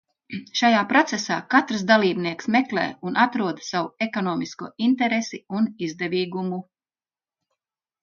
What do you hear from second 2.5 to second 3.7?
meklē un atrod